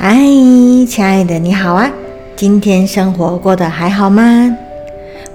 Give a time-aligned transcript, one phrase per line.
[0.00, 0.14] 嗨，
[0.86, 1.90] 亲爱的，你好啊！
[2.36, 4.56] 今天生活过得还好吗？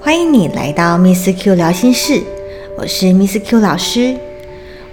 [0.00, 2.22] 欢迎你来到 Miss Q 聊心事，
[2.78, 4.16] 我是 Miss Q 老师。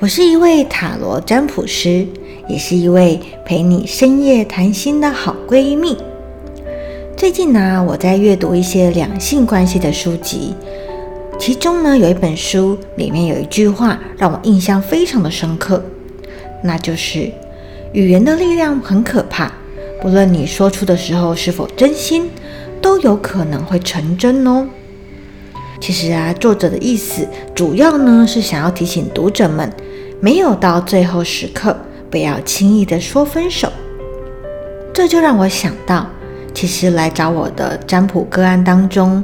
[0.02, 2.06] 我是一位塔罗占卜师，
[2.50, 5.98] 也是一位陪你深夜谈心的好闺蜜。
[7.16, 10.54] 最近呢，我在阅读一些两性关系的书籍，
[11.40, 15.82] 其中呢有一本书里面有一句话让我印象非常的深刻，
[16.62, 17.32] 那就是
[17.94, 19.50] 语言的力量很可怕。
[20.02, 22.28] 不论你说出的时候是否真心，
[22.82, 24.68] 都有可能会成真哦。
[25.80, 29.72] 其实啊，作者的意思主要呢是想要提醒读者们，
[30.20, 31.78] 没有到最后时刻，
[32.10, 33.72] 不要轻易的说分手。
[34.92, 36.08] 这就让我想到，
[36.52, 39.24] 其实来找我的占卜个案当中。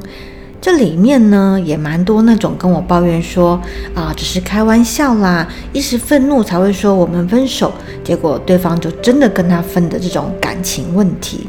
[0.60, 3.60] 这里面呢也蛮多那种跟我抱怨说
[3.94, 7.72] 啊，只是开玩笑啦，一时愤怒才会说我们分手，
[8.02, 11.46] 结果对方就真的跟他分的这种感情问题。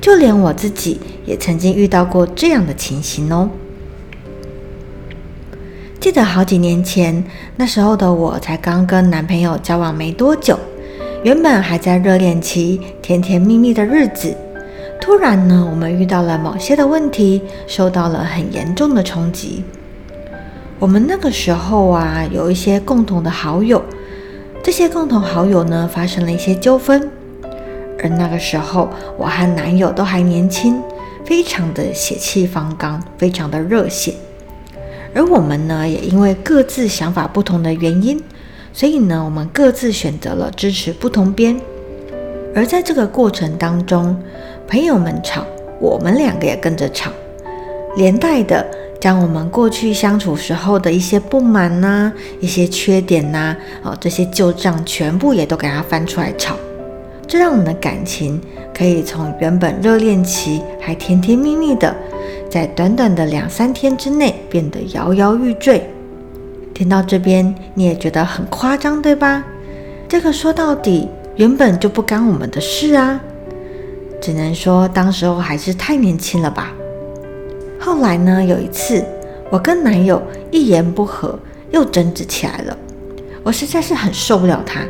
[0.00, 3.48] 就连我自己也曾经遇到过这样的情形哦。
[6.00, 7.24] 记得好几年前，
[7.56, 10.58] 那时候的我才刚跟男朋友交往没多久，
[11.22, 14.34] 原本还在热恋期，甜甜蜜蜜的日子。
[15.04, 19.62] 突然呢，我们遇到了某些的问题，受到了很严重的冲击。
[20.78, 23.84] 我们那个时候啊，有一些共同的好友，
[24.62, 27.10] 这些共同好友呢，发生了一些纠纷。
[28.02, 28.88] 而那个时候，
[29.18, 30.80] 我和男友都还年轻，
[31.26, 34.14] 非常的血气方刚，非常的热血。
[35.14, 38.18] 而我们呢，也因为各自想法不同的原因，
[38.72, 41.60] 所以呢，我们各自选择了支持不同边。
[42.56, 44.16] 而在这个过程当中，
[44.66, 45.44] 朋友们吵，
[45.78, 47.10] 我们两个也跟着吵，
[47.96, 48.66] 连带的
[49.00, 56.56] 将我们过去相处时候的一些不满呐、一些缺点呐，哦，这些旧账全部也都给他翻出来吵。
[57.26, 58.40] 这让我们的感情
[58.76, 61.94] 可以从原本热恋期还甜甜蜜蜜的，
[62.50, 65.88] 在短短的两三天之内变得摇摇欲坠。
[66.72, 69.44] 听到这边你也觉得很夸张，对吧？
[70.08, 73.20] 这个说到底原本就不干我们的事啊。
[74.24, 76.72] 只能说，当时候还是太年轻了吧。
[77.78, 79.04] 后来呢，有一次，
[79.50, 81.38] 我跟男友一言不合
[81.70, 82.74] 又争执起来了。
[83.42, 84.80] 我实在是很受不了他。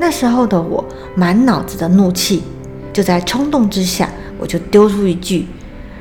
[0.00, 0.82] 那时候的我
[1.14, 2.44] 满脑子的怒气，
[2.94, 5.46] 就在冲动之下，我就丢出一句：“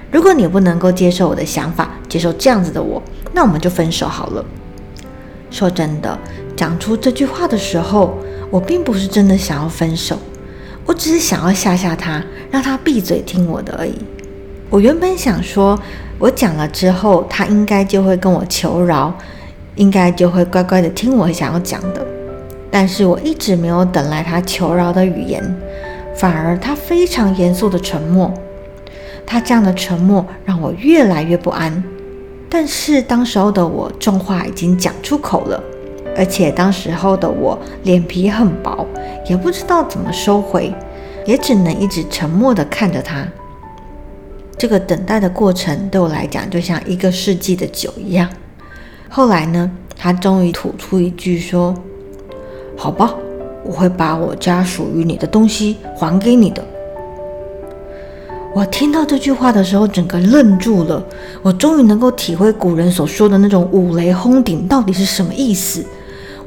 [0.09, 3.03] 如果你不能够接受我的想法，接受这样子的我，
[3.33, 4.45] 那我们就分手好了。”
[5.51, 6.17] 说真的，
[6.55, 8.15] 讲出这句话的时候，
[8.49, 10.17] 我并不是真的想要分手。
[10.85, 13.95] 我只是想要吓吓他，让他闭嘴听我的而已。
[14.69, 15.79] 我原本想说，
[16.17, 19.13] 我讲了之后，他应该就会跟我求饶，
[19.75, 22.05] 应该就会乖乖的听我想要讲的。
[22.69, 25.43] 但是我一直没有等来他求饶的语言，
[26.15, 28.33] 反而他非常严肃的沉默。
[29.25, 31.83] 他这样的沉默让我越来越不安。
[32.49, 35.61] 但是当时候的我重话已经讲出口了。
[36.15, 38.85] 而且当时候的我脸皮很薄，
[39.29, 40.73] 也不知道怎么收回，
[41.25, 43.25] 也只能一直沉默的看着他。
[44.57, 48.29] 这个等待的过程对我来讲就像一个世纪的酒一样。
[49.09, 51.73] 后来呢，他终于吐出一句说
[52.77, 53.15] ：“好吧，
[53.63, 56.63] 我会把我家属于你的东西还给你的。”
[58.53, 61.01] 我听到这句话的时候，整个愣住了。
[61.41, 65.83] 我终于能够体会古人所说的那种五雷轰顶到底是什么意思。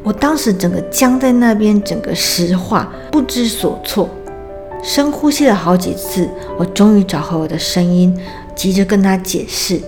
[0.05, 4.09] 我当时整个僵在那边，整个石化，不知所措，
[4.83, 6.29] 深呼吸了好几次，
[6.59, 8.15] 我终于找回我的声音，
[8.55, 9.81] 急着跟他解释，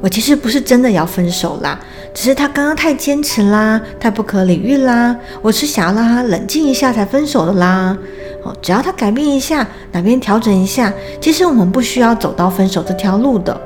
[0.00, 1.80] 我其实不是真的要分手啦，
[2.14, 7.98] 只是他刚刚太坚持啦，太不可理喻啦，我是想要让他冷静一下才分手的啦。
[8.44, 13.60] 哦，只要他改变一下，哪边调整一下，其实我们不需要走到分手这条路的。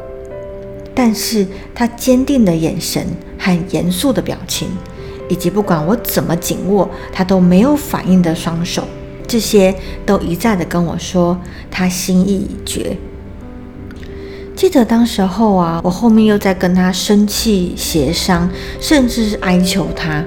[0.95, 3.07] 但是他坚定的眼神
[3.39, 4.69] 和严肃的表情。
[5.29, 8.85] 以及不管我怎么紧握，他都没有反应的双手，
[9.27, 9.75] 这些
[10.07, 11.39] 都一再的跟我说
[11.71, 12.97] 他心意已决。
[14.57, 20.25] 记得当时候啊，我后面又在跟他生气协商，甚至是哀求他，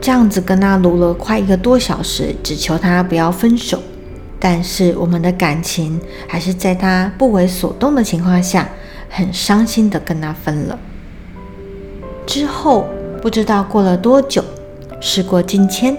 [0.00, 3.82] 这样子跟他撸了快一个多小时，只求他不要分手。
[4.38, 8.68] 但是我们的感情还是在他不为所动的情况下，
[9.08, 10.78] 很伤心的跟他分了。
[12.26, 12.86] 之后。
[13.20, 14.42] 不知道过了多久，
[14.98, 15.94] 时过境迁。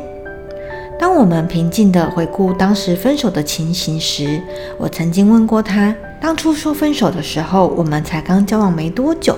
[0.99, 4.41] 当我们平静地回顾当时分手的情形时，
[4.79, 9.37] 我曾经问过他：当初说分手的时候，我们才刚交往没多久，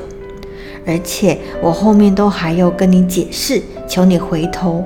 [0.88, 4.86] 而且我后面都还有跟你解释，求你回头，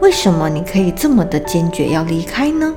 [0.00, 2.74] 为什么你可以这么的坚决要离开呢？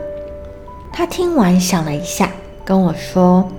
[0.92, 2.30] 他听完想了一下，
[2.66, 3.50] 跟我说：“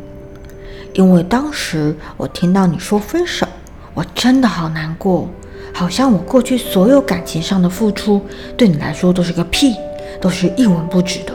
[0.93, 3.47] 因为当时我听到你说分手，
[3.95, 5.29] 我真的好难过，
[5.75, 8.23] 好像我过去所有感情上的付出，
[8.57, 9.75] 对你来说都是个屁，
[10.21, 11.35] 都是一文不值的。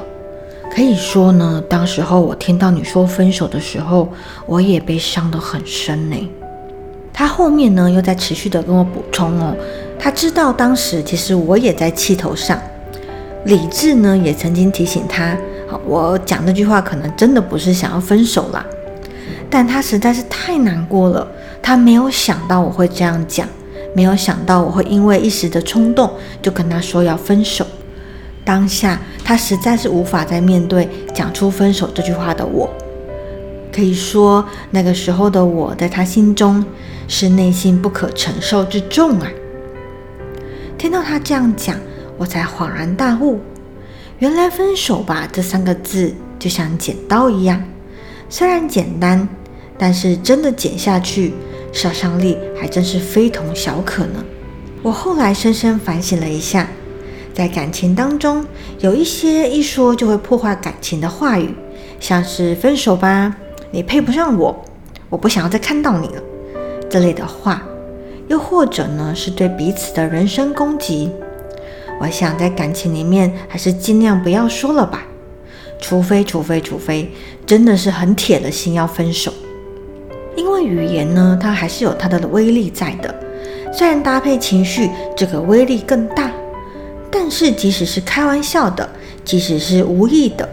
[0.74, 4.08] 可以说呢，当时候我听到你说分手的时候，
[4.46, 6.16] 我也被伤得很深呢。”
[7.12, 9.54] 他后面呢又在持续的跟我补充哦，
[10.00, 12.58] 他知道当时其实我也在气头上，
[13.44, 15.38] 理智呢也曾经提醒他，
[15.68, 18.66] 好，我讲这句话可能真的不是想要分手啦，
[19.50, 21.28] 但他实在是太难过了，
[21.62, 23.46] 他没有想到我会这样讲，
[23.96, 27.66] 没有想到我会因为一时的冲动就跟他说要分手，
[28.46, 32.70] 当下他实在是无法再面对讲出分手这句话的我。
[33.72, 36.66] 可以说，那个时候的我在他心中
[37.08, 39.28] 是内心不可承受之重啊！
[40.78, 41.78] 听到他这样讲，
[42.18, 43.40] 我才恍然大悟，
[44.18, 47.64] 原来“分手吧”这三个字就像剪刀一样，
[48.28, 49.30] 虽然简单，
[49.78, 51.34] 但是真的剪下去，
[51.72, 54.24] 杀伤力还真是非同小可呢。
[54.82, 56.70] 我后来深深反省了一下，
[57.34, 58.46] 在感情当中，
[58.80, 61.54] 有一些一说就会破坏感情的话语，
[62.00, 63.36] 像是“分手吧”。
[63.72, 64.66] 你配不上我，
[65.10, 66.24] 我不想要再看到你了，
[66.90, 67.62] 这类的话，
[68.28, 71.12] 又或者呢是对彼此的人身攻击，
[72.02, 75.06] 我想在感情里面还是尽量不要说了吧，
[75.80, 77.12] 除非除非除非
[77.46, 79.32] 真的是很铁的心要分手，
[80.62, 83.14] 语言呢它还是有它的威力在的，
[83.72, 86.32] 虽然搭配情绪这个威力更大，
[87.12, 88.88] 但是即使是开玩笑的，
[89.24, 90.48] 即使是无意的。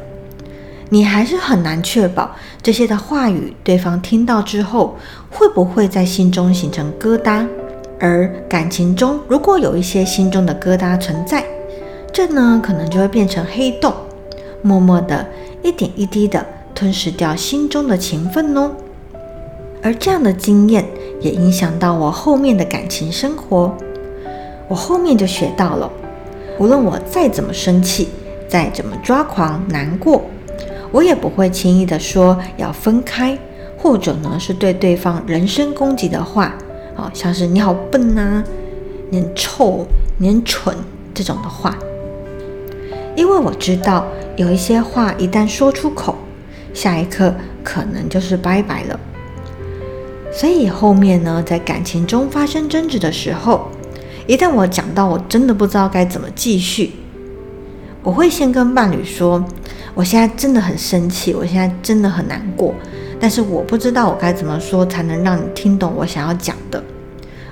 [0.88, 2.30] 你还是很难确保
[2.62, 4.96] 这些的话语，对方听到之后
[5.30, 7.46] 会不会在心中形成疙瘩。
[7.98, 11.42] 而感情中如果有一些心中的疙瘩存在，
[12.12, 13.92] 这呢可能就会变成黑洞，
[14.62, 15.26] 默默的
[15.62, 16.44] 一点一滴的
[16.74, 18.70] 吞噬掉心中的情分哦。
[19.86, 20.84] 而这样的经验
[21.20, 23.72] 也影响到我后面的感情生活。
[24.66, 25.88] 我后面就学到了，
[26.58, 28.08] 无论我再怎么生气，
[28.48, 30.24] 再怎么抓狂难过。
[30.90, 33.38] 我也不会轻易的说要分开，
[33.78, 36.52] 或者呢是对对方人身攻击的话，
[36.96, 38.42] 哦，像是你好笨呐，
[39.10, 39.86] 你很臭，
[40.18, 40.76] 你很蠢
[41.14, 41.78] 这种的话，
[43.14, 44.04] 因为我知道
[44.34, 46.16] 有一些话一旦说出口，
[46.74, 48.98] 下一刻可能就是拜拜了。
[50.36, 53.70] 所以后面呢，在感情中发生争执的时候，
[54.26, 56.92] 一旦我讲到我真的不知道该怎么继续，
[58.02, 59.42] 我会先跟伴侣说。
[59.94, 62.74] 我现在真的很生气，我现在真的很难过，
[63.18, 66.84] 但是我不知道我该怎么说才能让你听懂我想要讲的。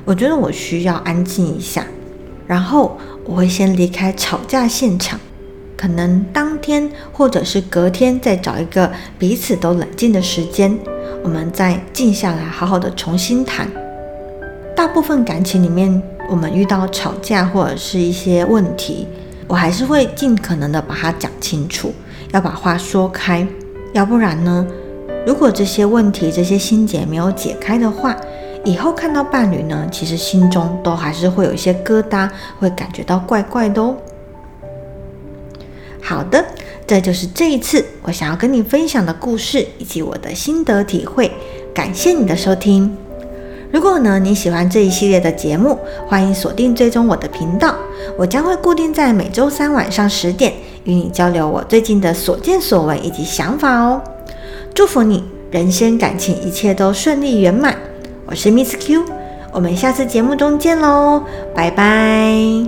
[0.04, 1.86] 我觉得我需要安静一下，
[2.46, 5.18] 然后我会先离开吵架现场，
[5.74, 10.78] 可能当天或者是隔天再找一个彼此都冷静的时间，
[11.24, 13.66] 我们再静下来，好好的重新谈。
[14.76, 19.08] 大部分感情里面，我们遇到吵架或者是一些问题，
[19.48, 21.94] 我还是会尽可能的把它讲清楚。
[22.32, 23.46] 要把话说开，
[23.94, 24.66] 要不然呢？
[25.26, 28.14] 如果这些问题、这些心结没有解开的话，
[28.62, 32.28] 以后看到伴侣呢，其实心中都还是会有一些疙瘩，
[32.58, 33.96] 会感觉到怪怪的哦。
[36.02, 36.44] 好的，
[36.86, 41.30] 这就是这一次我想要跟你分享的故事以及我的心得体会。
[41.74, 42.96] 感谢你的收听。
[43.72, 47.74] 如果呢你喜欢这一系列的节目，欢迎锁定追踪我的频道，
[48.16, 50.52] 我将会固定在每周三晚上十点。
[50.84, 54.02] 与你交流我最近的所见所闻以及想法哦，
[54.74, 57.74] 祝福你人生感情一切都顺利圆满。
[58.26, 59.02] 我是 Miss Q，
[59.50, 61.22] 我们下次节目中见喽，
[61.54, 62.66] 拜拜。